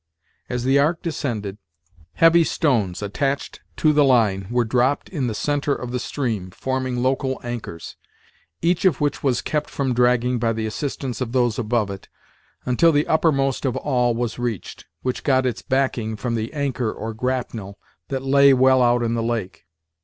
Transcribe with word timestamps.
As 0.49 0.63
the 0.63 0.79
ark 0.79 1.03
descended, 1.03 1.59
heavy 2.13 2.43
stones, 2.43 3.03
attached 3.03 3.61
to 3.77 3.93
the 3.93 4.03
line, 4.03 4.47
were 4.49 4.65
dropped 4.65 5.09
in 5.09 5.27
the 5.27 5.35
centre 5.35 5.75
of 5.75 5.91
the 5.91 5.99
stream, 5.99 6.49
forming 6.49 7.03
local 7.03 7.39
anchors, 7.43 7.97
each 8.63 8.83
of 8.83 8.99
which 8.99 9.21
was 9.21 9.43
kept 9.43 9.69
from 9.69 9.93
dragging 9.93 10.39
by 10.39 10.53
the 10.53 10.65
assistance 10.65 11.21
of 11.21 11.33
those 11.33 11.59
above 11.59 11.91
it, 11.91 12.09
until 12.65 12.91
the 12.91 13.05
uppermost 13.05 13.63
of 13.63 13.77
all 13.77 14.15
was 14.15 14.39
reached, 14.39 14.87
which 15.03 15.23
got 15.23 15.45
its 15.45 15.61
"backing" 15.61 16.15
from 16.15 16.33
the 16.33 16.51
anchor, 16.51 16.91
or 16.91 17.13
grapnel, 17.13 17.77
that 18.07 18.23
lay 18.23 18.55
well 18.55 18.81
out 18.81 19.03
in 19.03 19.13
the 19.13 19.21
lake. 19.21 19.67